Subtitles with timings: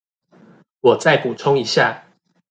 [0.79, 2.07] 我再補充一下